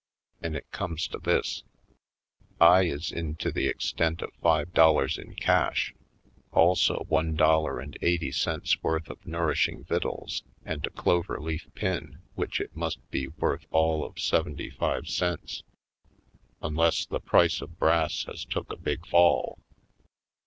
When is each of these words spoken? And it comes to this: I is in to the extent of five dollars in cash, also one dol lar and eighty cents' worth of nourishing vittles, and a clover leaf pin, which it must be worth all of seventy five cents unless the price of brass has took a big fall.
And 0.41 0.55
it 0.55 0.65
comes 0.71 1.07
to 1.09 1.19
this: 1.19 1.63
I 2.59 2.85
is 2.85 3.11
in 3.11 3.35
to 3.35 3.51
the 3.51 3.67
extent 3.67 4.23
of 4.23 4.31
five 4.41 4.73
dollars 4.73 5.19
in 5.19 5.35
cash, 5.35 5.93
also 6.51 7.05
one 7.07 7.35
dol 7.35 7.65
lar 7.65 7.79
and 7.79 7.95
eighty 8.01 8.31
cents' 8.31 8.81
worth 8.81 9.11
of 9.11 9.23
nourishing 9.27 9.83
vittles, 9.83 10.41
and 10.65 10.83
a 10.87 10.89
clover 10.89 11.39
leaf 11.39 11.67
pin, 11.75 12.17
which 12.33 12.59
it 12.59 12.75
must 12.75 13.11
be 13.11 13.27
worth 13.27 13.67
all 13.69 14.03
of 14.03 14.17
seventy 14.19 14.71
five 14.71 15.07
cents 15.07 15.61
unless 16.63 17.05
the 17.05 17.19
price 17.19 17.61
of 17.61 17.77
brass 17.77 18.23
has 18.23 18.43
took 18.43 18.71
a 18.71 18.77
big 18.77 19.05
fall. 19.05 19.59